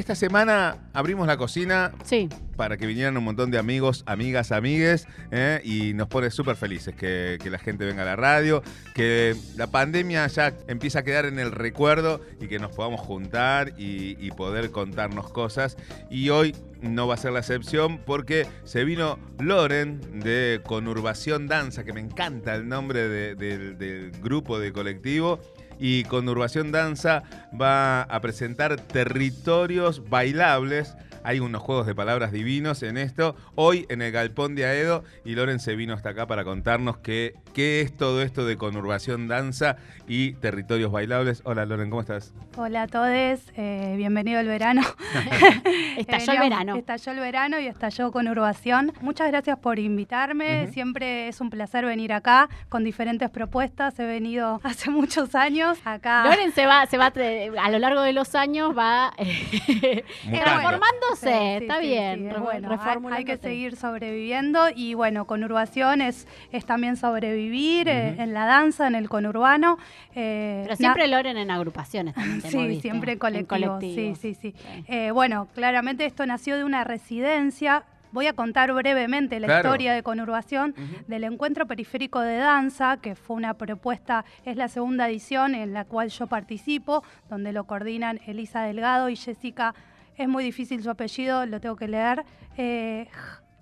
esta 0.00 0.14
semana 0.14 0.78
abrimos 0.92 1.26
la 1.26 1.36
cocina 1.36 1.92
Sí. 2.04 2.28
para 2.56 2.76
que 2.76 2.86
vinieran 2.86 3.16
un 3.16 3.24
montón 3.24 3.50
de 3.50 3.58
amigos, 3.58 4.02
amigas, 4.06 4.50
amigues, 4.52 5.06
¿eh? 5.30 5.60
y 5.64 5.94
nos 5.94 6.08
pone 6.08 6.30
súper 6.30 6.56
felices 6.56 6.94
que, 6.94 7.38
que 7.42 7.50
la 7.50 7.58
gente 7.58 7.84
venga 7.84 8.02
a 8.02 8.06
la 8.06 8.16
radio, 8.16 8.62
que 8.94 9.36
la 9.56 9.68
pandemia 9.68 10.26
ya 10.26 10.52
empieza 10.68 11.00
a 11.00 11.02
quedar 11.04 11.26
en 11.26 11.38
el 11.38 11.52
recuerdo 11.52 12.20
y 12.40 12.48
que 12.48 12.58
nos 12.58 12.72
podamos 12.74 13.00
juntar 13.00 13.74
y, 13.78 14.16
y 14.18 14.30
poder 14.32 14.70
contarnos 14.70 15.30
cosas. 15.30 15.76
Y 16.10 16.30
hoy 16.30 16.54
no 16.82 17.06
va 17.06 17.14
a 17.14 17.18
ser 17.18 17.32
la 17.32 17.40
excepción 17.40 17.98
porque 17.98 18.46
se 18.64 18.84
vino 18.84 19.18
Loren 19.38 20.00
de 20.20 20.60
Conurbación 20.64 21.46
Danza, 21.46 21.84
que 21.84 21.92
me 21.92 22.00
encanta 22.00 22.54
el 22.54 22.68
nombre 22.68 23.08
de- 23.08 23.34
del- 23.34 23.76
del 23.78 24.10
grupo 24.22 24.58
de 24.58 24.72
colectivo. 24.72 25.40
Y 25.80 26.04
Conurbación 26.04 26.70
Danza 26.70 27.22
va 27.58 28.02
a 28.02 28.20
presentar 28.20 28.76
territorios 28.76 30.08
bailables. 30.10 30.94
Hay 31.22 31.38
unos 31.40 31.60
juegos 31.62 31.86
de 31.86 31.94
palabras 31.94 32.32
divinos 32.32 32.82
en 32.82 32.96
esto. 32.96 33.36
Hoy 33.54 33.86
en 33.90 34.00
el 34.00 34.10
Galpón 34.10 34.54
de 34.54 34.64
Aedo 34.64 35.04
y 35.24 35.34
Loren 35.34 35.60
se 35.60 35.76
vino 35.76 35.92
hasta 35.94 36.10
acá 36.10 36.26
para 36.26 36.44
contarnos 36.44 36.96
qué, 36.98 37.34
qué 37.52 37.82
es 37.82 37.94
todo 37.94 38.22
esto 38.22 38.46
de 38.46 38.56
Conurbación 38.56 39.28
Danza 39.28 39.76
y 40.08 40.32
territorios 40.34 40.90
bailables. 40.90 41.42
Hola 41.44 41.66
Loren, 41.66 41.90
¿cómo 41.90 42.00
estás? 42.00 42.32
Hola 42.56 42.82
a 42.82 42.86
todos, 42.86 43.10
eh, 43.56 43.94
bienvenido 43.96 44.38
al 44.40 44.46
verano. 44.46 44.80
Estalló 45.98 46.32
el 46.32 46.38
verano. 46.50 46.76
Estalló 46.76 47.12
el 47.12 47.20
verano 47.20 47.60
y 47.60 47.66
estalló 47.66 48.10
con 48.12 48.26
Urbación. 48.26 48.92
Muchas 49.02 49.28
gracias 49.28 49.58
por 49.58 49.78
invitarme. 49.78 50.68
Siempre 50.72 51.28
es 51.28 51.40
un 51.42 51.50
placer 51.50 51.84
venir 51.84 52.12
acá 52.14 52.48
con 52.70 52.82
diferentes 52.82 53.28
propuestas. 53.30 53.98
He 53.98 54.06
venido 54.06 54.60
hace 54.64 54.90
muchos 54.90 55.34
años 55.34 55.78
acá. 55.84 56.24
Loren 56.24 56.52
se 56.52 56.64
va, 56.66 56.86
se 56.86 56.96
va 56.96 57.12
tre- 57.12 57.52
a 57.60 57.70
lo 57.70 57.78
largo 57.78 58.00
de 58.00 58.12
los 58.14 58.34
años 58.34 58.76
va 58.76 59.12
eh, 59.18 60.04
transformándose, 60.30 61.09
Sí, 61.16 61.26
sí, 61.28 61.64
está 61.64 61.80
sí, 61.80 61.86
bien, 61.88 62.28
sí, 62.32 62.40
bueno, 62.40 62.78
hay- 62.80 62.98
hay, 63.12 63.24
que 63.24 63.36
seguir 63.36 63.76
sobreviviendo 63.76 64.68
y 64.74 64.94
bueno, 64.94 65.26
conurbación 65.26 66.00
es, 66.00 66.26
es 66.52 66.64
también 66.64 66.96
sobrevivir 66.96 67.88
eh, 67.88 68.16
en 68.18 68.32
la 68.34 68.46
danza, 68.46 68.86
en 68.86 68.94
el 68.94 69.08
conurbano. 69.08 69.78
eh, 70.14 70.60
Pero 70.64 70.76
siempre 70.76 71.06
Loren 71.08 71.36
en 71.36 71.50
agrupaciones 71.50 72.14
también 72.14 72.40
te 72.42 72.50
Sí, 72.50 72.56
moviste, 72.56 72.82
siempre 72.82 73.12
en 73.12 73.16
en 73.16 73.18
colectivo. 73.46 73.48
colectivos. 73.78 74.18
Sí, 74.18 74.34
sí, 74.34 74.52
sí. 74.52 74.54
Eh, 74.88 75.10
bueno, 75.10 75.48
claramente 75.54 76.04
esto 76.04 76.24
nació 76.26 76.56
de 76.56 76.64
una 76.64 76.84
residencia. 76.84 77.84
Voy 78.12 78.26
a 78.26 78.32
contar 78.32 78.72
brevemente 78.72 79.38
la 79.38 79.46
Claro. 79.46 79.68
historia 79.68 79.92
de 79.94 80.02
Conurbación 80.02 80.74
del 81.06 81.22
Encuentro 81.22 81.66
Periférico 81.66 82.18
de 82.20 82.38
Danza, 82.38 82.96
que 82.96 83.14
fue 83.14 83.36
una 83.36 83.54
propuesta, 83.54 84.24
es 84.44 84.56
la 84.56 84.66
segunda 84.66 85.08
edición 85.08 85.54
en 85.54 85.72
la 85.72 85.84
cual 85.84 86.08
yo 86.08 86.26
participo, 86.26 87.04
donde 87.28 87.52
lo 87.52 87.64
coordinan 87.64 88.18
Elisa 88.26 88.62
Delgado 88.62 89.10
y 89.10 89.14
Jessica, 89.16 89.74
es 90.22 90.28
muy 90.28 90.44
difícil 90.44 90.82
su 90.82 90.90
apellido, 90.90 91.46
lo 91.46 91.60
tengo 91.60 91.76
que 91.76 91.88
leer, 91.88 92.24
eh, 92.56 93.08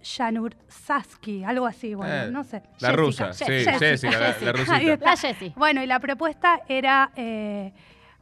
Janursaski, 0.03 1.45
algo 1.45 1.67
así, 1.67 1.95
bueno, 1.95 2.15
Eh, 2.15 2.31
no 2.31 2.45
sé. 2.45 2.63
La 2.81 2.89
Jessica. 2.91 2.93
rusa, 2.97 3.33
sí, 3.33 3.45
Jessica. 3.47 3.79
Jessica, 3.79 4.19
la, 4.21 4.37
la 4.41 4.53
rusita. 4.53 4.75
Ahí 4.75 4.89
está. 4.91 5.05
La 5.11 5.17
Jessie. 5.17 5.53
Bueno, 5.57 5.83
y 5.83 5.87
la 5.87 6.01
propuesta 6.01 6.61
era 6.69 7.11
eh, 7.17 7.73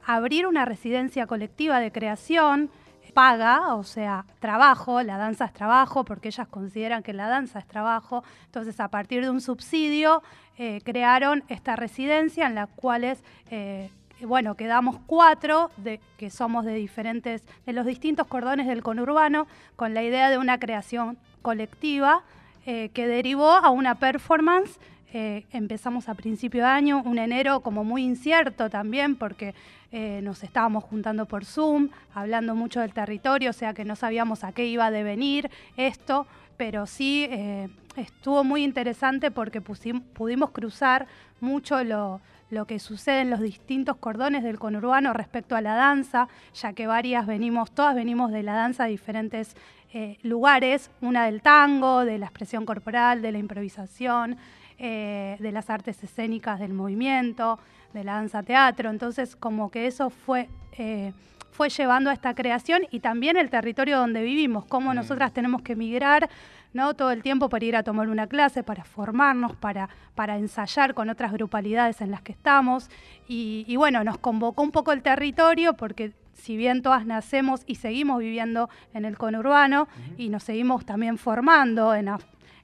abrir 0.07 0.47
una 0.47 0.65
residencia 0.65 1.27
colectiva 1.27 1.81
de 1.81 1.91
creación 1.93 2.71
paga, 3.15 3.75
o 3.77 3.83
sea, 3.83 4.27
trabajo, 4.41 5.03
la 5.03 5.17
danza 5.17 5.47
es 5.47 5.53
trabajo, 5.55 6.05
porque 6.05 6.29
ellas 6.29 6.49
consideran 6.49 7.03
que 7.03 7.15
la 7.15 7.29
danza 7.29 7.59
es 7.61 7.67
trabajo. 7.67 8.23
Entonces, 8.45 8.79
a 8.79 8.89
partir 8.89 9.23
de 9.23 9.31
un 9.31 9.41
subsidio, 9.41 10.23
eh, 10.59 10.81
crearon 10.85 11.43
esta 11.49 11.77
residencia 11.77 12.47
en 12.47 12.55
la 12.55 12.67
cuales, 12.67 13.25
eh, 13.51 13.89
bueno, 14.23 14.55
quedamos 14.55 14.99
cuatro 15.07 15.71
de, 15.77 16.01
que 16.17 16.31
somos 16.31 16.65
de 16.65 16.75
diferentes, 16.75 17.43
de 17.67 17.73
los 17.73 17.87
distintos 17.87 18.27
cordones 18.27 18.67
del 18.67 18.83
conurbano, 18.83 19.47
con 19.77 19.95
la 19.95 20.03
idea 20.03 20.31
de 20.31 20.39
una 20.39 20.59
creación 20.59 21.19
colectiva 21.43 22.23
eh, 22.65 22.91
que 22.95 23.07
derivó 23.07 23.51
a 23.51 23.71
una 23.71 23.97
performance 23.97 24.79
eh, 25.19 25.47
empezamos 25.53 26.11
a 26.11 26.15
principio 26.15 26.63
de 26.63 26.69
año, 26.69 27.03
un 27.03 27.19
enero 27.19 27.61
como 27.61 27.85
muy 27.85 28.03
incierto 28.03 28.69
también, 28.69 29.17
porque 29.17 29.55
eh, 29.93 30.21
nos 30.23 30.43
estábamos 30.43 30.85
juntando 30.85 31.25
por 31.25 31.45
Zoom, 31.45 31.89
hablando 32.13 32.55
mucho 32.55 32.81
del 32.81 32.93
territorio, 32.93 33.49
o 33.51 33.53
sea 33.55 33.73
que 33.73 33.87
no 33.87 33.97
sabíamos 33.97 34.45
a 34.45 34.53
qué 34.53 34.67
iba 34.67 34.85
a 34.85 34.91
devenir 34.91 35.51
esto, 35.79 36.27
pero 36.59 36.87
sí 36.87 37.27
eh, 37.31 37.69
estuvo 37.97 38.45
muy 38.45 38.63
interesante 38.63 39.31
porque 39.31 39.63
pudimos 39.63 40.51
cruzar 40.51 41.07
mucho 41.41 41.83
lo, 41.83 42.21
lo 42.51 42.67
que 42.67 42.79
sucede 42.79 43.21
en 43.21 43.31
los 43.31 43.41
distintos 43.41 43.97
cordones 43.97 44.43
del 44.45 44.59
conurbano 44.59 45.13
respecto 45.13 45.57
a 45.57 45.61
la 45.61 45.75
danza, 45.75 46.29
ya 46.55 46.73
que 46.73 46.87
varias 46.87 47.27
venimos, 47.27 47.73
todas 47.73 47.95
venimos 47.95 48.31
de 48.31 48.43
la 48.43 48.55
danza 48.55 48.85
a 48.85 48.87
diferentes 48.87 49.57
eh, 49.93 50.19
lugares, 50.23 50.91
una 51.01 51.27
del 51.27 51.43
tango, 51.43 52.05
de 52.05 52.19
la 52.19 52.27
expresión 52.27 52.67
corporal, 52.67 53.23
de 53.23 53.33
la 53.33 53.39
improvisación, 53.39 54.37
eh, 54.79 55.37
de 55.41 55.53
las 55.53 55.71
artes 55.71 56.03
escénicas 56.05 56.61
del 56.61 56.75
movimiento, 56.75 57.59
de 57.95 58.05
la 58.05 58.15
danza 58.15 58.43
teatro. 58.43 58.91
Entonces, 58.91 59.35
como 59.37 59.71
que 59.71 59.87
eso 59.87 60.11
fue, 60.11 60.49
eh, 60.73 61.13
fue 61.57 61.71
llevando 61.71 62.11
a 62.11 62.13
esta 62.13 62.35
creación 62.35 62.83
y 62.91 63.01
también 63.01 63.39
el 63.39 63.49
territorio 63.49 63.97
donde 63.99 64.23
vivimos, 64.23 64.67
cómo 64.67 64.93
Mm. 64.93 64.97
nosotras 64.97 65.33
tenemos 65.33 65.63
que 65.63 65.75
migrar 65.75 66.29
¿no? 66.75 66.93
todo 66.93 67.11
el 67.11 67.23
tiempo 67.23 67.49
para 67.49 67.65
ir 67.65 67.75
a 67.77 67.83
tomar 67.83 68.09
una 68.11 68.27
clase, 68.27 68.63
para 68.63 68.85
formarnos, 68.85 69.57
para, 69.57 69.89
para 70.15 70.37
ensayar 70.37 70.93
con 70.93 71.09
otras 71.09 71.33
grupalidades 71.33 72.03
en 72.03 72.11
las 72.11 72.21
que 72.21 72.33
estamos. 72.33 72.91
Y, 73.27 73.65
y 73.67 73.77
bueno, 73.77 74.05
nos 74.05 74.19
convocó 74.19 74.63
un 74.63 74.71
poco 74.73 74.93
el 74.93 75.01
territorio 75.03 75.73
porque 75.73 76.13
si 76.35 76.59
bien 76.59 76.83
todas 76.83 77.07
nacemos 77.07 77.63
y 77.67 77.77
seguimos 77.77 78.19
viviendo 78.19 78.69
en 78.93 79.07
el 79.07 79.17
conurbano 79.17 79.89
y 80.19 80.29
nos 80.29 80.43
seguimos 80.43 80.85
también 80.85 81.17
formando 81.17 81.95
en, 81.95 82.11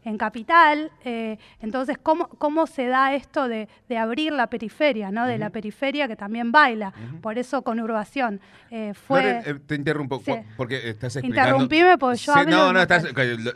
en 0.04 0.18
capital, 0.18 0.90
eh, 1.04 1.38
entonces, 1.60 1.96
¿cómo, 2.02 2.26
¿cómo 2.28 2.66
se 2.66 2.86
da 2.86 3.14
esto 3.14 3.46
de, 3.48 3.68
de 3.88 3.98
abrir 3.98 4.32
la 4.32 4.48
periferia, 4.48 5.10
¿no? 5.10 5.26
de 5.26 5.38
la 5.38 5.50
periferia 5.50 6.08
que 6.08 6.16
también 6.16 6.50
baila? 6.52 6.92
Por 7.20 7.38
eso 7.38 7.62
conurbación. 7.62 8.40
eh, 8.70 8.94
fue... 8.94 9.42
Eh, 9.46 9.54
te 9.66 9.74
interrumpo 9.74 10.20
Sí. 10.24 10.32
porque 10.56 10.88
estás 10.88 11.16
explicando. 11.16 11.50
Interrumpime 11.50 11.98
porque 11.98 12.16
yo 12.18 12.32
Sí, 12.32 12.38
hablo 12.40 12.50
No, 12.56 12.72
no, 12.72 12.80
estás, 12.82 13.04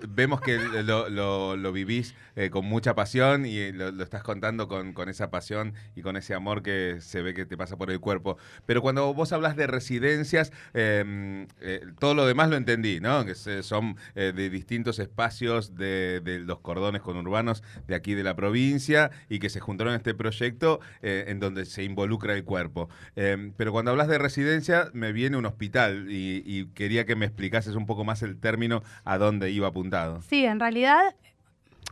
vemos 0.08 0.40
que 0.40 0.58
lo, 0.58 1.08
lo- 1.08 1.56
lo 1.56 1.72
vivís 1.72 2.14
eh, 2.36 2.50
con 2.50 2.64
mucha 2.66 2.94
pasión 2.94 3.46
y 3.46 3.72
lo, 3.72 3.90
lo 3.92 4.04
estás 4.04 4.22
contando 4.22 4.68
con, 4.68 4.92
con 4.92 5.08
esa 5.08 5.30
pasión 5.30 5.74
y 5.94 6.02
con 6.02 6.16
ese 6.16 6.34
amor 6.34 6.62
que 6.62 6.98
se 7.00 7.22
ve 7.22 7.34
que 7.34 7.46
te 7.46 7.56
pasa 7.56 7.76
por 7.76 7.90
el 7.90 7.98
cuerpo. 8.00 8.36
Pero 8.66 8.82
cuando 8.82 9.12
vos 9.14 9.32
hablas 9.32 9.56
de 9.56 9.66
residencias, 9.66 10.52
eh, 10.74 11.44
todo 11.98 12.14
lo 12.14 12.26
demás 12.26 12.50
lo 12.50 12.56
entendí, 12.56 13.00
¿no? 13.00 13.24
Que 13.24 13.34
se- 13.34 13.62
son 13.62 13.96
de 14.14 14.32
distintos 14.50 14.98
espacios 14.98 15.74
de, 15.76 16.20
de 16.20 16.35
los 16.40 16.60
cordones 16.60 17.02
conurbanos 17.02 17.62
de 17.86 17.94
aquí 17.94 18.14
de 18.14 18.22
la 18.22 18.34
provincia 18.36 19.10
y 19.28 19.38
que 19.38 19.48
se 19.48 19.60
juntaron 19.60 19.92
en 19.94 19.98
este 19.98 20.14
proyecto 20.14 20.80
eh, 21.02 21.24
en 21.28 21.40
donde 21.40 21.64
se 21.64 21.82
involucra 21.84 22.34
el 22.34 22.44
cuerpo. 22.44 22.88
Eh, 23.16 23.52
pero 23.56 23.72
cuando 23.72 23.90
hablas 23.90 24.08
de 24.08 24.18
residencia, 24.18 24.88
me 24.92 25.12
viene 25.12 25.36
un 25.36 25.46
hospital 25.46 26.06
y, 26.10 26.42
y 26.44 26.66
quería 26.74 27.06
que 27.06 27.16
me 27.16 27.26
explicases 27.26 27.74
un 27.74 27.86
poco 27.86 28.04
más 28.04 28.22
el 28.22 28.38
término 28.38 28.82
a 29.04 29.18
dónde 29.18 29.50
iba 29.50 29.68
apuntado. 29.68 30.22
Sí, 30.22 30.44
en 30.44 30.60
realidad 30.60 31.14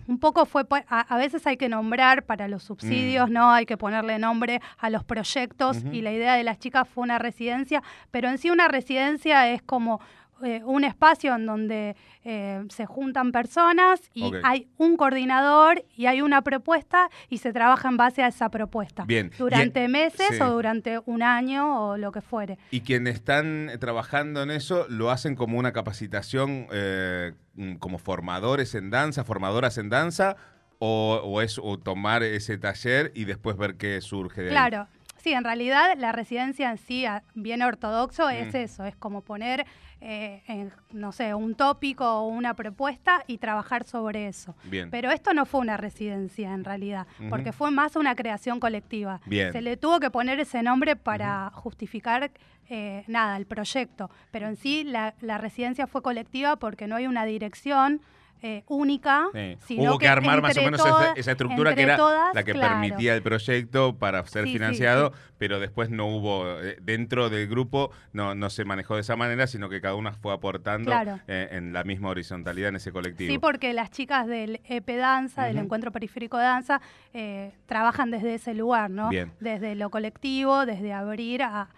un 0.06 0.18
poco 0.18 0.44
fue, 0.44 0.64
pu- 0.68 0.84
a, 0.88 1.00
a 1.00 1.16
veces 1.16 1.46
hay 1.46 1.56
que 1.56 1.68
nombrar 1.70 2.24
para 2.24 2.46
los 2.46 2.62
subsidios, 2.62 3.30
Mm. 3.30 3.32
¿no? 3.32 3.50
Hay 3.52 3.64
que 3.64 3.78
ponerle 3.78 4.18
nombre 4.18 4.60
a 4.78 4.90
los 4.90 5.02
proyectos 5.02 5.82
y 5.92 6.02
la 6.02 6.12
idea 6.12 6.34
de 6.34 6.44
las 6.44 6.58
chicas 6.58 6.86
fue 6.86 7.04
una 7.04 7.18
residencia, 7.18 7.82
pero 8.10 8.28
en 8.28 8.36
sí 8.36 8.50
una 8.50 8.68
residencia 8.68 9.50
es 9.50 9.62
como 9.62 10.00
eh, 10.42 10.62
un 10.64 10.84
espacio 10.84 11.34
en 11.34 11.46
donde 11.46 11.96
eh, 12.24 12.62
se 12.68 12.86
juntan 12.86 13.32
personas 13.32 14.00
y 14.14 14.32
hay 14.42 14.68
un 14.76 14.96
coordinador 14.96 15.84
y 15.96 16.06
hay 16.06 16.22
una 16.22 16.42
propuesta 16.42 17.08
y 17.28 17.38
se 17.38 17.52
trabaja 17.52 17.88
en 17.88 17.96
base 17.96 18.22
a 18.22 18.28
esa 18.28 18.48
propuesta. 18.48 19.04
Bien. 19.04 19.30
Durante 19.38 19.86
meses 19.88 20.26
sí. 20.30 20.40
o 20.42 20.50
durante 20.50 20.98
un 21.06 21.22
año 21.22 21.90
o 21.90 21.96
lo 21.96 22.12
que 22.12 22.20
fuere. 22.20 22.58
Y 22.70 22.80
quienes 22.80 23.14
están 23.14 23.70
eh, 23.70 23.78
trabajando 23.78 24.42
en 24.42 24.50
eso 24.50 24.86
lo 24.88 25.10
hacen 25.10 25.36
como 25.36 25.58
una 25.58 25.72
capacitación, 25.72 26.66
eh, 26.72 27.32
mm, 27.54 27.74
como 27.74 27.98
formadores 27.98 28.74
en 28.74 28.90
danza, 28.90 29.24
formadoras 29.24 29.78
en 29.78 29.88
danza, 29.90 30.36
o, 30.78 31.20
o 31.24 31.40
es 31.40 31.58
o 31.62 31.78
tomar 31.78 32.22
ese 32.22 32.58
taller 32.58 33.12
y 33.14 33.24
después 33.24 33.56
ver 33.56 33.76
qué 33.76 34.00
surge 34.00 34.42
de 34.42 34.48
ahí? 34.48 34.52
Claro, 34.52 34.88
sí, 35.16 35.32
en 35.32 35.44
realidad 35.44 35.96
la 35.96 36.12
residencia 36.12 36.70
en 36.70 36.78
sí, 36.78 37.06
bien 37.34 37.62
ortodoxo, 37.62 38.28
es 38.28 38.52
Mm. 38.52 38.56
eso, 38.56 38.84
es 38.84 38.96
como 38.96 39.22
poner, 39.22 39.64
eh, 40.06 40.42
en, 40.48 40.70
no 40.92 41.12
sé, 41.12 41.32
un 41.32 41.54
tópico 41.54 42.04
o 42.04 42.28
una 42.28 42.52
propuesta 42.52 43.24
y 43.26 43.38
trabajar 43.38 43.84
sobre 43.84 44.28
eso. 44.28 44.54
Bien. 44.64 44.90
Pero 44.90 45.10
esto 45.10 45.32
no 45.32 45.46
fue 45.46 45.62
una 45.62 45.78
residencia 45.78 46.52
en 46.52 46.62
realidad, 46.62 47.06
porque 47.30 47.52
fue 47.52 47.70
más 47.70 47.96
una 47.96 48.14
creación 48.14 48.60
colectiva. 48.60 49.22
Bien. 49.24 49.50
Se 49.52 49.62
le 49.62 49.78
tuvo 49.78 50.00
que 50.00 50.10
poner 50.10 50.38
ese 50.40 50.62
nombre 50.62 50.94
para 50.94 51.50
justificar 51.54 52.30
eh, 52.68 53.04
nada, 53.06 53.38
el 53.38 53.46
proyecto. 53.46 54.10
Pero 54.30 54.46
en 54.46 54.56
sí 54.56 54.84
la, 54.84 55.14
la 55.22 55.38
residencia 55.38 55.86
fue 55.86 56.02
colectiva 56.02 56.56
porque 56.56 56.86
no 56.86 56.96
hay 56.96 57.06
una 57.06 57.24
dirección 57.24 58.02
eh, 58.42 58.62
única. 58.68 59.26
Sí. 59.32 59.56
sino 59.66 59.90
Hubo 59.92 59.98
que, 59.98 60.08
armar 60.08 60.42
más 60.42 60.56
o 60.56 60.62
menos 60.62 60.80
esa, 61.16 61.30
estructura 61.32 61.74
que 61.74 61.82
era 61.82 61.96
todas, 61.96 62.34
la 62.34 62.42
que 62.44 62.52
claro. 62.52 62.80
permitía 62.80 63.14
el 63.14 63.22
proyecto 63.22 63.96
para 63.96 64.24
ser 64.26 64.44
Sí, 64.44 64.52
financiado, 64.52 65.12
sí. 65.14 65.20
pero 65.38 65.60
después 65.60 65.90
no 65.90 66.06
hubo, 66.06 66.44
eh, 66.60 66.76
dentro 66.82 67.30
del 67.30 67.48
grupo 67.48 67.90
no, 68.12 68.34
no 68.34 68.50
se 68.50 68.64
manejó 68.64 68.94
de 68.96 69.00
esa 69.00 69.16
manera, 69.16 69.46
sino 69.46 69.68
que 69.68 69.80
cada 69.80 69.94
una 69.94 70.12
fue 70.12 70.32
aportando 70.32 70.90
Claro. 70.90 71.20
eh, 71.26 71.48
en 71.52 71.72
la 71.72 71.84
misma 71.84 72.10
horizontalidad 72.10 72.68
en 72.68 72.76
ese 72.76 72.92
colectivo. 72.92 73.32
Sí, 73.32 73.38
porque 73.38 73.72
las 73.72 73.90
chicas 73.90 74.26
del 74.26 74.60
EP 74.64 74.96
Danza, 74.96 75.44
del. 75.44 75.58
Encuentro 75.58 75.90
Periférico 75.92 76.36
de 76.36 76.44
Danza, 76.44 76.80
eh, 77.14 77.52
trabajan 77.66 78.10
desde 78.10 78.34
ese 78.34 78.54
lugar, 78.54 78.90
¿no? 78.90 79.08
Bien. 79.08 79.32
Desde 79.40 79.74
lo 79.74 79.88
colectivo, 79.90 80.66
desde 80.66 80.92
abrir 80.92 81.42
a- 81.42 81.68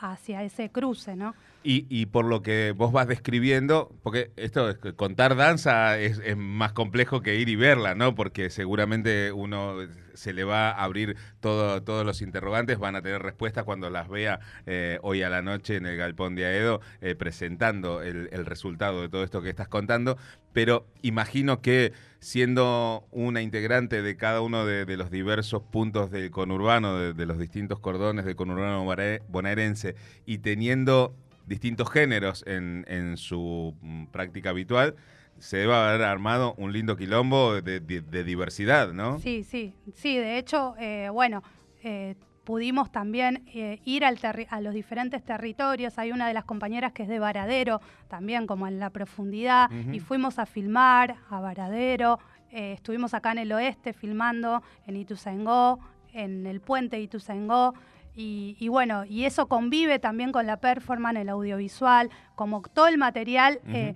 hacia 0.00 0.42
ese 0.42 0.70
cruce, 0.70 1.16
¿no? 1.16 1.34
Y, 1.62 1.86
y 1.90 2.06
por 2.06 2.24
lo 2.24 2.42
que 2.42 2.72
vos 2.72 2.90
vas 2.90 3.06
describiendo, 3.06 3.94
porque 4.02 4.30
esto 4.36 4.70
es 4.70 4.78
contar 4.94 5.36
danza 5.36 5.98
es, 5.98 6.18
es 6.24 6.36
más 6.36 6.72
complejo 6.72 7.20
que 7.20 7.36
ir 7.36 7.48
y 7.48 7.56
verla, 7.56 7.94
¿no? 7.94 8.14
Porque 8.14 8.48
seguramente 8.50 9.30
uno 9.32 9.76
se 10.14 10.32
le 10.32 10.44
va 10.44 10.70
a 10.70 10.84
abrir 10.84 11.16
todo, 11.40 11.82
todos 11.82 12.04
los 12.04 12.22
interrogantes, 12.22 12.78
van 12.78 12.96
a 12.96 13.02
tener 13.02 13.22
respuestas 13.22 13.64
cuando 13.64 13.90
las 13.90 14.08
vea 14.08 14.40
eh, 14.66 14.98
hoy 15.02 15.22
a 15.22 15.30
la 15.30 15.42
noche 15.42 15.76
en 15.76 15.86
el 15.86 15.96
Galpón 15.96 16.34
de 16.34 16.46
Aedo 16.46 16.80
eh, 17.00 17.14
presentando 17.14 18.02
el, 18.02 18.28
resultado 18.46 19.02
de 19.02 19.08
todo 19.08 19.24
esto 19.24 19.42
que 19.42 19.50
estás 19.50 19.68
contando. 19.68 20.16
Pero 20.52 20.86
imagino 21.02 21.60
que 21.60 21.92
siendo 22.18 23.06
una 23.10 23.42
integrante 23.42 24.02
de 24.02 24.16
cada 24.16 24.40
uno 24.40 24.66
de, 24.66 24.96
los 24.96 25.10
diversos 25.10 25.62
puntos 25.62 26.10
del 26.10 26.30
conurbano, 26.30 26.98
de, 26.98 27.12
de 27.12 27.26
los 27.26 27.38
distintos 27.38 27.78
cordones 27.78 28.24
del 28.24 28.36
conurbano 28.36 28.84
bonae- 28.84 29.22
bonaerense, 29.28 29.94
y 30.26 30.38
teniendo 30.38 31.14
distintos 31.46 31.90
géneros 31.90 32.44
en, 32.46 32.84
en 32.88 33.16
su 33.16 33.74
mm, 33.80 34.06
práctica 34.06 34.50
habitual, 34.50 34.94
se 35.40 35.56
debe 35.58 35.74
haber 35.74 36.02
armado 36.02 36.54
un 36.58 36.72
lindo 36.72 36.96
quilombo 36.96 37.60
de, 37.60 37.80
de- 37.80 38.00
de 38.02 38.24
diversidad, 38.24 38.92
¿no? 38.92 39.18
Sí, 39.18 39.42
sí, 39.42 39.74
sí. 39.94 40.16
De 40.16 40.38
hecho, 40.38 40.74
eh, 40.78 41.08
bueno, 41.12 41.42
eh, 41.82 42.14
pudimos 42.44 42.90
también 42.92 43.44
eh, 43.54 43.80
ir 43.84 44.04
al 44.04 44.18
a 44.50 44.60
los 44.60 44.74
diferentes 44.74 45.24
territorios. 45.24 45.98
Hay 45.98 46.12
una 46.12 46.28
de 46.28 46.34
las 46.34 46.44
compañeras 46.44 46.92
que 46.92 47.02
es 47.04 47.08
de 47.08 47.18
Varadero, 47.18 47.80
también 48.08 48.46
como 48.46 48.66
en 48.68 48.78
la 48.78 48.90
profundidad, 48.90 49.70
y 49.92 50.00
fuimos 50.00 50.38
a 50.38 50.46
filmar 50.46 51.16
a 51.30 51.40
Varadero. 51.40 52.18
Estuvimos 52.50 53.14
acá 53.14 53.32
en 53.32 53.38
el 53.38 53.52
oeste 53.52 53.92
filmando 53.92 54.62
en 54.86 54.96
Ituzaingó, 54.96 55.78
en 56.12 56.46
el 56.46 56.60
puente 56.60 56.98
Ituzaingó. 57.00 57.74
Y, 58.16 58.56
y 58.58 58.66
bueno, 58.66 59.04
y 59.04 59.24
eso 59.24 59.46
convive 59.46 60.00
también 60.00 60.32
con 60.32 60.44
la 60.44 60.56
performance, 60.58 61.18
el 61.20 61.28
audiovisual, 61.28 62.10
como 62.34 62.60
todo 62.62 62.88
el 62.88 62.98
material, 62.98 63.60
eh, 63.68 63.94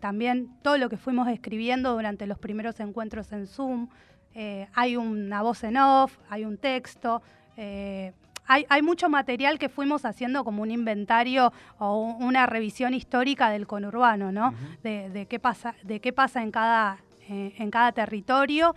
también 0.00 0.48
todo 0.62 0.78
lo 0.78 0.88
que 0.88 0.96
fuimos 0.96 1.28
escribiendo 1.28 1.92
durante 1.94 2.26
los 2.26 2.38
primeros 2.38 2.78
encuentros 2.80 3.32
en 3.32 3.46
Zoom. 3.46 3.88
Eh, 4.34 4.68
hay 4.74 4.96
una 4.96 5.42
voz 5.42 5.64
en 5.64 5.76
off, 5.78 6.18
hay 6.28 6.44
un 6.44 6.58
texto, 6.58 7.22
eh, 7.56 8.12
hay, 8.46 8.66
hay 8.68 8.82
mucho 8.82 9.08
material 9.08 9.58
que 9.58 9.68
fuimos 9.68 10.04
haciendo 10.04 10.44
como 10.44 10.62
un 10.62 10.70
inventario 10.70 11.52
o 11.78 11.98
un- 12.00 12.22
una 12.22 12.46
revisión 12.46 12.92
histórica 12.94 13.50
del 13.50 13.66
conurbano, 13.66 14.30
¿no? 14.32 14.54
de, 14.82 15.08
de 15.10 15.26
qué 15.26 15.38
pasa, 15.40 15.74
de 15.82 16.00
qué 16.00 16.12
pasa 16.12 16.42
en 16.42 16.50
cada, 16.50 16.98
eh, 17.28 17.54
en 17.58 17.70
cada 17.70 17.92
territorio 17.92 18.74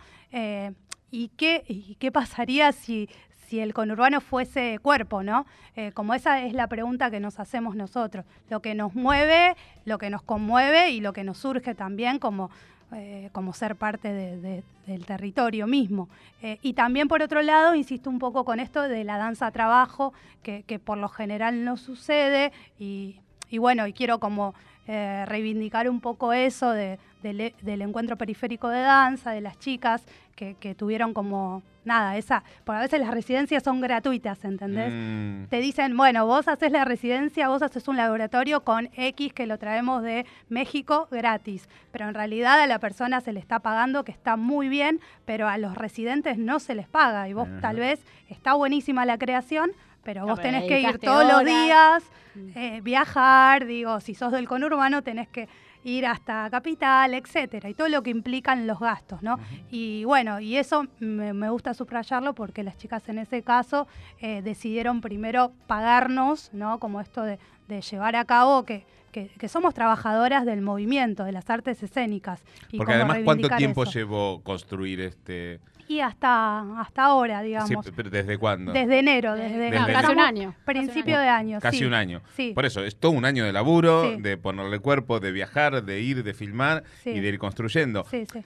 y, 1.12 1.28
qué, 1.30 1.64
y 1.68 1.96
qué 1.96 2.12
pasaría 2.12 2.72
si, 2.72 3.10
si 3.50 3.60
el 3.60 3.74
conurbano 3.74 4.22
fuese 4.22 4.78
cuerpo, 4.80 5.24
¿no? 5.24 5.48
Eh, 5.76 5.92
como 5.94 6.14
esa 6.14 6.42
es 6.44 6.54
la 6.54 6.68
pregunta 6.68 7.10
que 7.10 7.20
nos 7.20 7.40
hacemos 7.40 7.76
nosotros, 7.76 8.24
lo 8.50 8.62
que 8.62 8.76
nos 8.76 8.94
mueve, 8.94 9.56
lo 9.86 9.98
que 9.98 10.12
nos 10.12 10.22
conmueve 10.22 10.92
y 10.92 11.02
lo 11.02 11.14
que 11.14 11.24
nos 11.24 11.40
surge 11.40 11.74
también 11.74 12.20
como, 12.20 12.52
eh, 12.94 13.30
como 13.32 13.54
ser 13.54 13.76
parte 13.76 14.14
de- 14.14 14.38
de- 14.40 14.64
del 14.86 15.04
territorio 15.06 15.66
mismo. 15.66 16.10
Eh, 16.44 16.60
y 16.62 16.74
también 16.74 17.08
por 17.08 17.24
otro 17.24 17.42
lado, 17.42 17.74
insisto 17.74 18.10
un 18.12 18.20
poco 18.20 18.46
con 18.46 18.60
esto 18.60 18.84
de 18.84 19.04
la 19.04 19.18
danza 19.18 19.50
trabajo, 19.50 20.14
que, 20.44 20.80
por 20.80 21.00
lo 21.00 21.10
general 21.10 21.64
no 21.66 21.76
sucede 21.76 22.52
y 22.78 23.58
bueno, 23.58 23.88
y 23.88 23.94
quiero 23.94 24.20
como 24.20 24.54
eh, 24.92 25.24
reivindicar 25.28 25.88
un 25.88 26.00
poco 26.02 26.34
eso 26.34 26.72
de- 26.72 26.98
del, 27.22 27.54
del 27.62 27.82
encuentro 27.84 28.16
periférico 28.18 28.70
de 28.70 28.80
danza, 28.80 29.32
de 29.32 29.42
las 29.42 29.60
chicas 29.60 30.04
que, 30.36 30.56
que 30.56 30.74
tuvieron 30.74 31.14
como, 31.14 31.62
nada, 31.86 32.16
esa, 32.18 32.44
por 32.64 32.76
a 32.76 32.80
veces 32.80 33.00
las 33.02 33.12
residencias 33.12 33.62
son 33.62 33.82
gratuitas, 33.82 34.44
¿entendés? 34.46 34.90
Mm, 34.92 35.44
Te 35.50 35.60
dicen, 35.60 35.96
bueno, 35.98 36.26
vos 36.26 36.48
haces 36.48 36.72
la 36.72 36.86
residencia, 36.86 37.50
vos 37.50 37.62
haces 37.62 37.88
un 37.90 37.98
laboratorio 37.98 38.64
con 38.64 38.90
X 38.96 39.34
que 39.34 39.46
lo 39.48 39.58
traemos 39.60 40.02
de 40.02 40.26
México 40.48 41.08
gratis, 41.12 41.68
pero 41.92 42.08
en 42.08 42.14
realidad 42.16 42.60
a 42.62 42.68
la 42.68 42.80
persona 42.80 43.22
se 43.22 43.34
le 43.34 43.40
está 43.42 43.60
pagando, 43.60 44.04
que 44.06 44.12
está 44.14 44.38
muy 44.38 44.70
bien, 44.70 45.00
pero 45.26 45.48
a 45.48 45.58
los 45.60 45.76
residentes 45.78 46.38
no 46.40 46.60
se 46.60 46.74
les 46.74 46.88
paga 46.88 47.28
y 47.30 47.34
vos 47.34 47.48
tal 47.62 47.76
vez 47.76 48.00
está 48.30 48.54
buenísima 48.54 49.06
la 49.06 49.18
creación, 49.18 49.72
pero 50.04 50.26
vos 50.26 50.40
tenés 50.42 50.64
que 50.66 50.80
ir 50.82 50.98
todos 51.00 51.26
los 51.28 51.46
días, 51.46 52.04
Mm. 52.36 52.50
eh, 52.56 52.82
viajar, 52.84 53.66
digo, 53.66 54.00
si 54.00 54.14
sos 54.14 54.32
del 54.32 54.48
conurbano 54.48 55.02
tenés 55.02 55.28
que 55.30 55.50
ir 55.84 56.06
hasta 56.06 56.48
Capital, 56.52 57.14
etcétera, 57.16 57.70
y 57.70 57.74
todo 57.74 57.88
lo 57.90 58.04
que 58.04 58.12
implican 58.12 58.68
los 58.68 58.80
gastos, 58.80 59.24
¿no? 59.24 59.40
Y 59.72 60.04
bueno, 60.04 60.40
y 60.40 60.58
eso 60.58 60.86
me, 61.00 61.34
me 61.34 61.50
gusta 61.50 61.74
subrayarlo 61.74 62.34
porque 62.36 62.64
las 62.64 62.78
chicas 62.78 63.08
en 63.10 63.18
ese 63.18 63.42
caso 63.42 63.88
eh, 64.20 64.42
decidieron 64.44 65.02
primero 65.02 65.54
pagarnos, 65.68 66.52
¿no? 66.54 66.80
Como 66.80 67.02
esto 67.02 67.24
de, 67.24 67.40
de 67.68 67.82
llevar 67.82 68.16
a 68.16 68.26
cabo 68.26 68.64
que, 68.64 68.86
que- 69.12 69.30
que 69.40 69.48
somos 69.48 69.74
trabajadoras 69.74 70.46
del 70.46 70.62
movimiento, 70.62 71.24
de 71.24 71.32
las 71.32 71.50
artes 71.50 71.82
escénicas. 71.82 72.44
Y 72.72 72.78
porque 72.78 72.94
además, 72.94 73.20
¿cuánto 73.24 73.50
tiempo 73.50 73.84
eso. 73.84 73.92
llevó 73.94 74.42
construir 74.44 75.00
este? 75.02 75.60
Y 75.90 76.02
hasta, 76.02 76.80
hasta 76.80 77.04
ahora, 77.06 77.40
Sí, 77.42 77.48
digamos. 77.48 77.92
pero 77.96 78.12
¿Desde 78.12 78.38
cuándo? 78.38 78.72
Desde 78.74 79.00
enero, 79.00 79.34
desde, 79.34 79.58
Desde 79.58 79.92
casi 79.92 80.12
un 80.12 80.20
año. 80.20 80.56
Principio 80.64 81.16
Casi 81.16 81.24
de 81.24 81.30
año, 81.30 81.60
Casi 81.60 81.78
sí. 81.80 81.86
un 81.86 81.96
año. 81.96 82.22
Sí. 82.38 82.52
Por 82.54 82.66
eso, 82.68 82.84
es 82.84 82.96
todo 82.96 83.12
un 83.12 83.26
año 83.26 83.44
de 83.44 83.52
laburo, 83.52 84.04
Sí. 84.04 84.22
de 84.22 84.38
ponerle 84.38 84.78
cuerpo, 84.78 85.20
de 85.20 85.32
viajar, 85.32 85.84
de 85.84 86.00
ir, 86.02 86.24
de 86.24 86.34
filmar 86.36 86.84
Sí. 87.04 87.10
y 87.10 87.20
de 87.20 87.28
ir 87.30 87.40
construyendo. 87.40 88.06
Sí, 88.12 88.24
sí. 88.32 88.44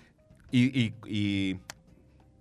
Y, 0.51 0.79
y- 0.81 0.93
y 1.05 1.59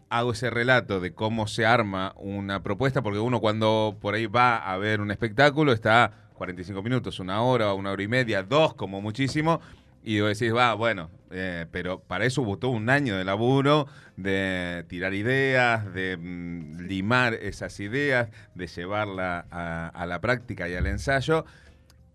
hago 0.08 0.32
ese 0.32 0.50
relato 0.50 1.00
de 1.00 1.12
cómo 1.12 1.48
se 1.48 1.66
arma 1.66 2.12
una 2.16 2.62
propuesta, 2.62 3.02
porque 3.02 3.18
uno 3.18 3.40
cuando 3.40 3.96
por 4.00 4.14
ahí 4.14 4.26
va 4.26 4.56
a 4.58 4.76
ver 4.78 5.00
un 5.00 5.10
espectáculo 5.10 5.72
está 5.72 6.12
45 6.34 6.80
minutos, 6.80 7.18
una 7.18 7.42
hora, 7.42 7.72
una 7.74 7.90
hora 7.90 8.02
y 8.04 8.08
media, 8.08 8.42
dos 8.44 8.74
como 8.74 9.00
muchísimo, 9.00 9.60
y 10.02 10.20
vos 10.20 10.38
decís, 10.38 10.54
va, 10.54 10.74
bueno, 10.74 11.10
eh, 11.30 11.66
pero 11.70 12.00
para 12.00 12.24
eso 12.26 12.42
hubo 12.42 12.58
todo 12.58 12.72
un 12.72 12.90
año 12.90 13.16
de 13.16 13.24
laburo, 13.24 13.86
de 14.16 14.84
tirar 14.88 15.14
ideas, 15.14 15.92
de 15.94 16.16
mm, 16.16 16.80
limar 16.86 17.34
esas 17.34 17.78
ideas, 17.80 18.28
de 18.54 18.66
llevarla 18.66 19.46
a, 19.50 19.88
a 19.88 20.06
la 20.06 20.20
práctica 20.20 20.68
y 20.68 20.74
al 20.74 20.86
ensayo. 20.86 21.44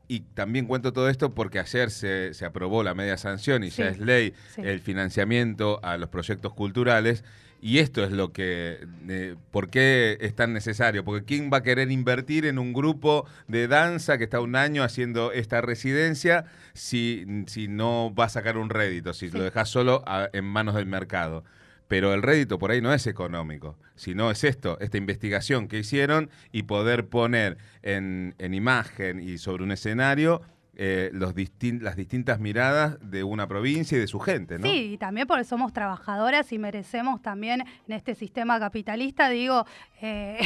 Y 0.09 0.21
también 0.21 0.67
cuento 0.67 0.93
todo 0.93 1.09
esto 1.09 1.33
porque 1.33 1.59
ayer 1.59 1.91
se, 1.91 2.33
se 2.33 2.45
aprobó 2.45 2.83
la 2.83 2.93
media 2.93 3.17
sanción 3.17 3.63
y 3.63 3.69
ya 3.69 3.89
es 3.89 3.99
ley 3.99 4.33
sí. 4.55 4.61
el 4.63 4.79
financiamiento 4.79 5.79
a 5.83 5.97
los 5.97 6.09
proyectos 6.09 6.53
culturales. 6.53 7.23
Y 7.59 7.79
esto 7.79 8.03
es 8.03 8.11
lo 8.11 8.31
que, 8.31 8.85
eh, 9.09 9.35
¿por 9.51 9.69
qué 9.69 10.17
es 10.21 10.35
tan 10.35 10.53
necesario? 10.53 11.03
Porque 11.03 11.25
¿quién 11.25 11.49
va 11.51 11.57
a 11.57 11.63
querer 11.63 11.91
invertir 11.91 12.45
en 12.45 12.59
un 12.59 12.71
grupo 12.71 13.25
de 13.47 13.67
danza 13.67 14.17
que 14.19 14.25
está 14.25 14.39
un 14.41 14.55
año 14.55 14.83
haciendo 14.83 15.31
esta 15.31 15.59
residencia 15.61 16.45
si, 16.73 17.25
si 17.47 17.67
no 17.67 18.13
va 18.13 18.25
a 18.25 18.29
sacar 18.29 18.57
un 18.57 18.69
rédito, 18.69 19.13
si 19.13 19.29
Sí. 19.29 19.37
lo 19.37 19.43
dejas 19.43 19.69
solo 19.69 20.03
a- 20.05 20.29
en 20.33 20.45
manos 20.45 20.75
del 20.75 20.85
mercado? 20.85 21.43
Pero 21.87 22.13
el 22.13 22.21
rédito 22.21 22.59
por 22.59 22.69
ahí 22.71 22.81
no 22.81 22.93
es 22.93 23.07
económico, 23.07 23.77
sino 23.95 24.29
es 24.29 24.43
esto, 24.43 24.77
esta 24.81 24.97
investigación 24.97 25.67
que 25.67 25.79
hicieron 25.79 26.29
y 26.51 26.63
poder 26.63 27.07
poner 27.07 27.57
en, 27.81 28.35
en 28.39 28.53
imagen 28.53 29.19
y 29.21 29.37
sobre 29.37 29.63
un 29.63 29.71
escenario 29.71 30.41
eh, 30.79 31.09
las 31.11 31.95
distintas 31.95 32.39
miradas 32.39 32.97
de 33.01 33.23
una 33.23 33.47
provincia 33.47 33.97
y 33.97 34.01
de 34.01 34.05
su 34.05 34.19
gente, 34.19 34.59
¿no? 34.59 34.67
Sí, 34.67 34.93
y 34.93 34.97
también 34.99 35.25
porque 35.25 35.43
somos 35.43 35.73
trabajadoras 35.73 36.51
y 36.53 36.59
merecemos 36.59 37.19
también 37.23 37.61
en 37.87 37.93
este 37.93 38.13
sistema 38.13 38.59
capitalista, 38.59 39.27
digo, 39.29 39.65
eh, 40.03 40.37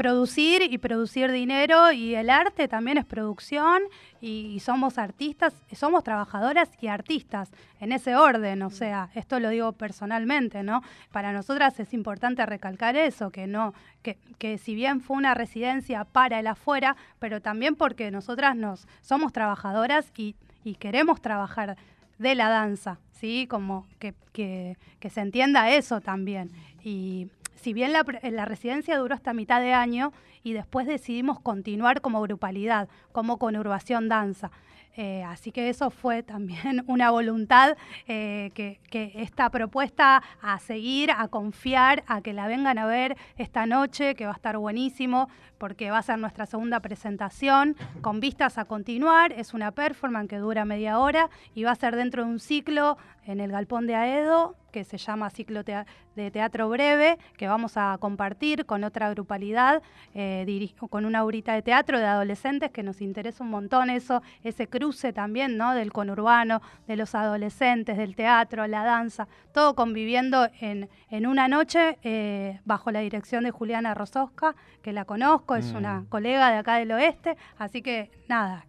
producir 0.00 0.62
y 0.62 0.78
producir 0.78 1.30
dinero 1.30 1.92
y 1.92 2.14
el 2.14 2.30
arte 2.30 2.68
también 2.68 2.96
es 2.96 3.04
producción 3.04 3.82
y, 4.22 4.58
somos 4.60 4.96
artistas, 4.96 5.54
somos 5.74 6.04
trabajadoras 6.04 6.70
y 6.80 6.86
artistas 6.86 7.50
en 7.80 7.92
ese 7.92 8.16
orden, 8.16 8.62
o 8.62 8.70
sea, 8.70 9.10
esto 9.14 9.38
lo 9.40 9.50
digo 9.50 9.72
personalmente, 9.72 10.62
¿no? 10.62 10.82
Para 11.12 11.34
nosotras 11.34 11.78
es 11.80 11.92
importante 11.92 12.46
recalcar 12.46 12.96
eso, 12.96 13.30
que 13.30 13.46
no, 13.46 13.74
que, 14.02 14.16
que 14.38 14.56
si 14.56 14.74
bien 14.74 15.02
fue 15.02 15.18
una 15.18 15.34
residencia 15.34 16.04
para 16.06 16.38
el 16.40 16.46
afuera, 16.46 16.96
pero 17.18 17.42
también 17.42 17.76
porque 17.76 18.10
nosotras 18.10 18.56
nos 18.56 18.88
somos 19.02 19.34
trabajadoras 19.34 20.10
y, 20.16 20.34
y 20.64 20.76
queremos 20.76 21.20
trabajar 21.20 21.76
de 22.18 22.34
la 22.34 22.48
danza, 22.48 22.98
¿sí? 23.12 23.46
Como 23.50 23.86
que, 23.98 24.14
que- 24.32 24.78
que 24.98 25.10
se 25.10 25.20
entienda 25.20 25.70
eso 25.70 26.00
también. 26.00 26.50
Y 26.82 27.28
si 27.60 27.72
bien 27.72 27.92
la, 27.92 28.04
pre- 28.04 28.30
la 28.30 28.44
residencia 28.44 28.98
duró 28.98 29.14
hasta 29.14 29.32
mitad 29.32 29.60
de 29.60 29.72
año 29.72 30.12
y 30.42 30.52
después 30.54 30.86
decidimos 30.86 31.40
continuar 31.40 32.00
como 32.00 32.20
grupalidad, 32.22 32.88
como 33.12 33.38
conurbación 33.38 34.08
danza. 34.08 34.50
Eh, 34.96 35.22
así 35.22 35.52
que 35.52 35.68
eso 35.68 35.90
fue 35.90 36.22
también 36.22 36.82
una 36.88 37.10
voluntad 37.10 37.76
eh, 38.08 38.50
que, 38.54 38.80
esta 39.14 39.48
propuesta 39.48 40.22
a 40.42 40.58
seguir, 40.58 41.10
a 41.12 41.28
confiar, 41.28 42.02
a 42.06 42.22
que 42.22 42.32
la 42.32 42.48
vengan 42.48 42.76
a 42.76 42.86
ver 42.86 43.16
esta 43.36 43.66
noche, 43.66 44.14
que 44.14 44.26
va 44.26 44.32
a 44.32 44.34
estar 44.34 44.58
buenísimo, 44.58 45.28
porque 45.58 45.90
va 45.90 45.98
a 45.98 46.02
ser 46.02 46.18
nuestra 46.18 46.44
segunda 46.44 46.80
presentación, 46.80 47.76
con 48.00 48.18
vistas 48.18 48.58
a 48.58 48.64
continuar. 48.64 49.32
Es 49.32 49.54
una 49.54 49.70
performance 49.70 50.28
que 50.28 50.38
dura 50.38 50.64
media 50.64 50.98
hora 50.98 51.30
y 51.54 51.62
va 51.64 51.70
a 51.70 51.76
ser 51.76 51.94
dentro 51.94 52.24
de 52.24 52.30
un 52.30 52.40
ciclo 52.40 52.98
en 53.30 53.40
el 53.40 53.52
Galpón 53.52 53.86
de 53.86 53.94
Aedo, 53.94 54.56
que 54.72 54.84
se 54.84 54.98
llama 54.98 55.30
Ciclo 55.30 55.62
de 55.62 56.30
Teatro 56.30 56.68
Breve, 56.68 57.18
que 57.36 57.46
vamos 57.46 57.76
a 57.76 57.96
compartir 58.00 58.66
con 58.66 58.82
otra 58.82 59.08
grupalidad, 59.10 59.82
eh, 60.14 60.72
con 60.90 61.04
una 61.04 61.24
horita 61.24 61.54
de 61.54 61.62
teatro 61.62 61.98
de 61.98 62.06
adolescentes, 62.06 62.70
que 62.70 62.82
nos 62.82 63.00
interesa 63.00 63.44
un 63.44 63.50
montón 63.50 63.88
eso, 63.88 64.22
ese 64.42 64.66
cruce 64.66 65.12
también, 65.12 65.56
¿no? 65.56 65.74
Del 65.74 65.92
conurbano, 65.92 66.60
de 66.88 66.96
los 66.96 67.14
adolescentes, 67.14 67.96
del 67.96 68.16
teatro, 68.16 68.66
la 68.66 68.84
danza, 68.84 69.28
todo 69.52 69.74
conviviendo 69.74 70.48
en, 70.60 70.88
en 71.08 71.26
una 71.26 71.46
noche 71.46 71.98
eh, 72.02 72.60
bajo 72.64 72.90
la 72.90 73.00
dirección 73.00 73.44
de 73.44 73.52
Juliana 73.52 73.94
Rososca, 73.94 74.56
que 74.82 74.92
la 74.92 75.04
conozco, 75.04 75.54
es 75.54 75.72
una 75.72 76.00
mm. 76.00 76.06
colega 76.06 76.50
de 76.50 76.58
acá 76.58 76.76
del 76.76 76.92
oeste, 76.92 77.36
así 77.58 77.80
que 77.82 78.10
nada, 78.28 78.66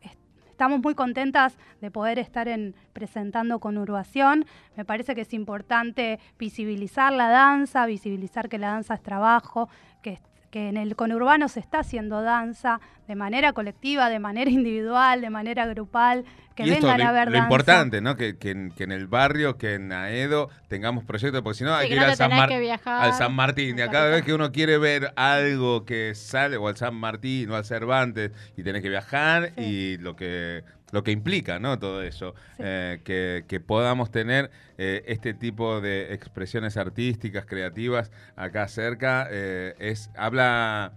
estamos 0.62 0.84
muy 0.84 0.94
contentas 0.94 1.58
de 1.82 1.90
poder 1.90 2.20
estar 2.20 2.48
en, 2.48 2.76
presentando 2.94 3.58
con 3.58 3.80
Urbación. 3.80 4.46
Me 4.76 4.86
parece 4.86 5.16
que 5.16 5.22
es 5.22 5.34
importante 5.34 6.20
visibilizar 6.38 7.12
la 7.14 7.30
danza, 7.30 7.88
visibilizar 7.88 8.48
que 8.48 8.60
la 8.60 8.68
danza 8.68 8.94
es 8.94 9.02
trabajo, 9.02 9.70
que, 10.04 10.22
que 10.52 10.70
en 10.70 10.78
el 10.78 10.96
conurbano 10.96 11.48
se 11.48 11.62
está 11.62 11.80
haciendo 11.80 12.22
danza 12.22 12.80
de 13.08 13.16
manera 13.16 13.54
colectiva, 13.54 14.08
de 14.08 14.20
manera 14.20 14.52
individual, 14.60 15.22
de 15.22 15.32
manera 15.32 15.66
grupal, 15.66 16.26
que 16.56 16.64
vengan 16.64 17.02
a 17.02 17.12
ver 17.12 17.32
lo 17.32 17.38
importante, 17.38 18.02
¿no? 18.02 18.16
Que, 18.16 18.36
en 18.42 18.92
el 18.92 19.08
barrio, 19.08 19.58
que 19.58 19.76
en 19.76 19.92
Aedo 19.92 20.50
tengamos 20.68 21.04
proyectos, 21.04 21.42
porque 21.42 21.60
si 21.60 21.64
no 21.64 21.74
hay 21.74 21.88
que 21.88 21.96
ir 21.96 22.00
al, 22.00 22.16
San 22.16 22.32
al 22.32 23.14
San 23.14 23.34
Martín. 23.34 23.78
Y 23.78 23.82
cada 23.90 24.10
vez 24.10 24.24
que 24.24 24.34
uno 24.34 24.52
quiere 24.52 24.78
ver 24.78 25.14
algo 25.16 25.86
que 25.86 26.14
sale, 26.16 26.58
o 26.58 26.68
al 26.68 26.78
San 26.78 26.96
Martín 26.96 27.50
o 27.52 27.56
al 27.56 27.66
Cervantes, 27.66 28.32
y 28.58 28.64
tenés 28.64 28.82
que 28.82 28.90
viajar, 28.90 29.54
y 29.58 29.98
lo 29.98 30.16
que 30.16 30.64
lo 30.92 31.04
que 31.04 31.12
implica, 31.12 31.60
¿no? 31.60 31.80
Todo 31.80 32.04
eso, 32.04 32.36
eh, 32.60 33.00
que, 33.04 33.60
podamos 33.60 34.12
tener 34.12 34.52
eh, 34.78 35.04
este 35.08 35.34
tipo 35.34 35.82
de 35.82 36.14
expresiones 36.14 36.78
artísticas, 36.78 37.46
creativas 37.46 38.12
acá 38.36 38.68
cerca, 38.68 39.28
eh, 39.32 39.76
es 39.80 40.10
habla 40.16 40.94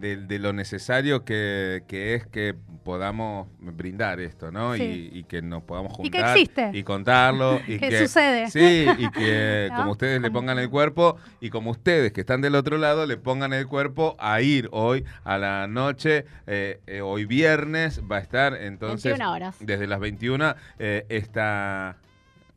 de, 0.00 0.38
lo 0.38 0.52
necesario 0.52 1.24
que, 1.24 1.82
es 1.88 2.26
que 2.26 2.54
podamos 2.84 3.48
brindar 3.60 4.20
esto, 4.20 4.50
¿no? 4.50 4.76
Y, 4.76 5.24
que 5.28 5.42
nos 5.42 5.62
podamos 5.62 5.92
juntar 5.92 6.36
y, 6.72 6.82
contarlo. 6.82 7.60
Y 7.68 7.78
que, 7.78 8.06
sucede. 8.06 8.50
Sí, 8.50 8.86
y 8.98 9.10
que 9.10 9.70
como 9.76 9.92
ustedes 9.92 10.20
le 10.20 10.30
pongan 10.30 10.58
el 10.58 10.70
cuerpo 10.70 11.16
y 11.40 11.50
como 11.50 11.70
ustedes 11.70 12.12
que 12.12 12.20
están 12.20 12.40
del 12.40 12.54
otro 12.54 12.78
lado 12.78 13.06
le 13.06 13.16
pongan 13.16 13.52
el 13.52 13.66
cuerpo 13.66 14.16
a 14.18 14.40
ir 14.40 14.68
hoy 14.72 15.04
a 15.24 15.38
la 15.38 15.66
noche, 15.66 16.24
eh, 16.46 16.80
eh, 16.86 17.00
hoy 17.00 17.24
viernes 17.24 18.00
va 18.10 18.16
a 18.16 18.20
estar 18.20 18.54
entonces 18.54 19.18
desde 19.60 19.86
las 19.86 20.00
21 20.00 20.54
eh, 20.78 21.04
esta 21.08 21.96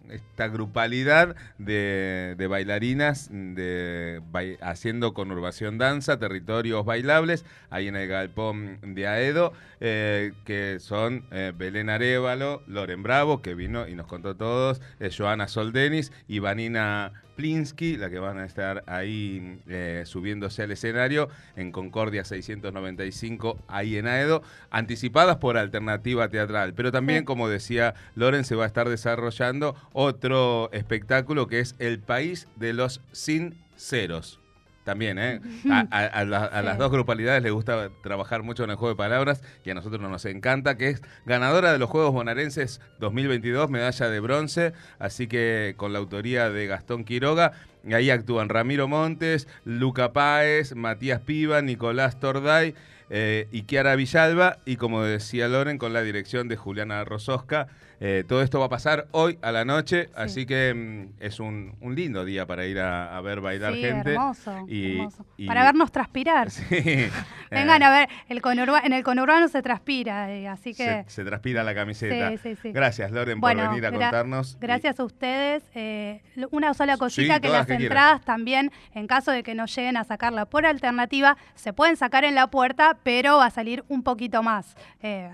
esta 0.09 0.47
grupalidad 0.47 1.35
de, 1.57 2.47
bailarinas 2.49 3.29
de, 3.31 4.21
haciendo 4.61 5.13
conurbación 5.13 5.77
danza, 5.77 6.19
territorios 6.19 6.85
bailables, 6.85 7.45
ahí 7.69 7.87
en 7.87 7.95
el 7.95 8.07
galpón 8.07 8.79
de 8.81 9.07
Aedo, 9.07 9.53
eh, 9.79 10.33
que 10.45 10.79
son 10.79 11.25
eh, 11.31 11.53
Belén 11.55 11.89
Arevalo, 11.89 12.63
Loren 12.67 13.03
Bravo, 13.03 13.41
que 13.41 13.55
vino 13.55 13.87
y 13.87 13.95
nos 13.95 14.07
contó 14.07 14.35
todos, 14.35 14.81
eh, 14.99 15.09
Joana 15.15 15.47
Soldenis 15.47 16.11
y 16.27 16.39
Vanina 16.39 17.13
La 17.41 18.09
que 18.09 18.19
van 18.19 18.37
a 18.37 18.45
estar 18.45 18.83
ahí 18.85 19.59
eh, 19.67 20.03
subiéndose 20.05 20.61
al 20.61 20.71
escenario 20.71 21.27
en 21.55 21.71
Concordia 21.71 22.23
695, 22.23 23.57
ahí 23.67 23.97
en 23.97 24.07
Aedo, 24.07 24.43
anticipadas 24.69 25.37
por 25.37 25.57
Alternativa 25.57 26.29
Teatral. 26.29 26.73
Pero 26.75 26.91
también, 26.91 27.25
como 27.25 27.49
decía 27.49 27.95
Loren, 28.15 28.43
se 28.43 28.55
va 28.55 28.65
a 28.65 28.67
estar 28.67 28.89
desarrollando 28.89 29.75
otro 29.91 30.69
espectáculo 30.71 31.47
que 31.47 31.61
es 31.61 31.75
El 31.79 31.99
País 31.99 32.47
de 32.57 32.73
los 32.73 33.01
Sinceros. 33.11 34.40
También, 34.83 35.19
¿eh? 35.19 35.41
A, 35.69 36.25
las 36.25 36.77
dos 36.77 36.91
grupalidades 36.91 37.43
les 37.43 37.51
gusta 37.51 37.89
trabajar 38.01 38.41
mucho 38.41 38.63
en 38.63 38.71
el 38.71 38.77
juego 38.77 38.95
de 38.95 38.97
palabras 38.97 39.43
y 39.63 39.69
a 39.69 39.75
nosotros 39.75 40.01
nos 40.01 40.25
encanta, 40.25 40.75
que 40.75 40.89
es 40.89 41.01
ganadora 41.25 41.71
de 41.71 41.77
los 41.77 41.89
Juegos 41.89 42.11
Bonaerenses 42.11 42.81
2022, 42.99 43.69
medalla 43.69 44.09
de 44.09 44.19
bronce, 44.19 44.73
así 44.97 45.27
que 45.27 45.75
con 45.77 45.93
la 45.93 45.99
autoría 45.99 46.49
de 46.49 46.65
Gastón 46.65 47.03
Quiroga. 47.03 47.51
Y 47.87 47.93
ahí 47.93 48.09
actúan 48.09 48.49
Ramiro 48.49 48.87
Montes, 48.87 49.47
Luca 49.65 50.13
Páez, 50.13 50.75
Matías 50.75 51.21
Piva, 51.21 51.61
Nicolás 51.61 52.19
Torday 52.19 52.75
eh, 53.09 53.47
y 53.51 53.63
Kiara 53.63 53.95
Villalba, 53.95 54.57
y 54.65 54.77
como 54.77 55.03
decía 55.03 55.47
Loren, 55.47 55.77
con 55.77 55.93
la 55.93 56.01
dirección 56.01 56.47
de 56.47 56.57
Juliana 56.57 57.03
Rososca. 57.03 57.67
Eh, 58.03 58.23
todo 58.27 58.41
esto 58.41 58.59
va 58.59 58.65
a 58.65 58.69
pasar 58.69 59.05
hoy 59.11 59.37
a 59.43 59.51
la 59.51 59.63
noche, 59.63 60.09
así 60.15 60.47
que 60.47 60.73
mm, 60.73 61.21
es 61.23 61.39
un, 61.39 61.77
lindo 61.81 62.25
día 62.25 62.47
para 62.47 62.65
ir 62.65 62.79
a, 62.79 63.21
ver 63.21 63.41
bailar 63.41 63.75
gente. 63.75 64.13
Hermoso, 64.13 64.65
y, 64.67 64.97
hermoso. 64.97 65.23
para 65.45 65.63
vernos 65.65 65.91
transpirar. 65.91 66.49
Vengan 67.51 67.83
a 67.83 67.91
ver, 67.91 68.09
el 68.27 68.41
en 68.83 68.93
el 68.93 69.03
conurbano 69.03 69.47
se 69.49 69.61
transpira, 69.61 70.31
eh, 70.31 70.47
así 70.47 70.73
que... 70.73 71.05
Se, 71.05 71.23
transpira 71.23 71.63
la 71.63 71.75
camiseta. 71.75 72.33
Gracias, 72.63 73.11
Loren, 73.11 73.39
por 73.39 73.55
venir 73.55 73.85
a 73.85 73.91
contarnos. 73.91 74.57
Gracias 74.59 74.99
a 74.99 75.03
ustedes. 75.03 75.63
Eh, 75.75 76.23
una 76.49 76.73
sola 76.73 76.97
cosita, 76.97 77.39
que 77.39 77.49
las 77.49 77.69
entradas 77.69 78.25
también, 78.25 78.71
en 78.95 79.05
caso 79.05 79.29
de 79.29 79.43
que 79.43 79.53
no 79.53 79.67
lleguen 79.67 79.95
a 79.95 80.05
sacarla 80.05 80.45
por 80.45 80.65
alternativa, 80.65 81.37
se 81.53 81.71
pueden 81.71 81.97
sacar 81.97 82.23
en 82.23 82.33
la 82.33 82.47
puerta, 82.47 82.97
pero 83.03 83.37
va 83.37 83.45
a 83.45 83.51
salir 83.51 83.83
un 83.89 84.01
poquito 84.01 84.41
más. 84.41 84.75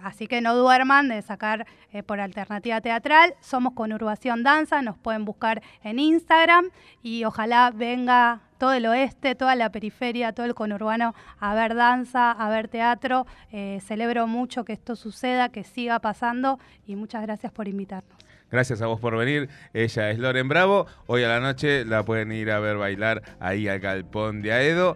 así 0.04 0.28
que 0.28 0.42
no 0.42 0.54
duerman 0.54 1.08
de 1.08 1.22
sacar 1.22 1.66
por 2.06 2.20
alternativa 2.58 2.82
teatral. 2.82 3.36
Somos 3.40 3.74
Conurbación 3.74 4.44
Danza, 4.44 4.82
nos 4.82 4.98
pueden 4.98 5.26
buscar 5.26 5.62
en 5.84 6.00
Instagram 6.00 6.70
y 7.04 7.24
ojalá 7.24 7.72
venga 7.74 8.42
todo 8.58 8.74
el 8.74 8.88
oeste, 8.88 9.36
toda 9.36 9.56
la 9.56 9.72
periferia, 9.72 10.34
todo 10.34 10.46
el 10.46 10.56
conurbano 10.56 11.14
a 11.40 11.54
ver 11.54 11.76
danza, 11.76 12.32
a 12.32 12.50
ver 12.50 12.68
teatro. 12.68 13.28
Eh, 13.52 13.80
celebro 13.86 14.26
mucho 14.26 14.66
que 14.66 14.74
esto 14.74 14.96
suceda, 14.96 15.50
que 15.50 15.64
siga 15.64 16.00
pasando 16.00 16.60
y 16.88 16.96
muchas 16.96 17.22
gracias 17.22 17.52
por 17.52 17.68
invitarnos. 17.68 18.18
Gracias 18.50 18.82
a 18.82 18.88
vos 18.88 19.00
por 19.02 19.18
venir. 19.18 19.50
Ella 19.74 20.10
es 20.10 20.20
Loren 20.20 20.48
Bravo. 20.48 20.88
Hoy 21.06 21.24
a 21.24 21.28
la 21.28 21.42
noche 21.42 21.84
la 21.84 22.04
pueden 22.04 22.32
ir 22.32 22.50
a 22.50 22.60
ver 22.60 22.78
bailar 22.78 23.22
ahí 23.42 23.68
al 23.68 23.80
Galpón 23.80 24.42
de 24.42 24.54
Aedo. 24.54 24.96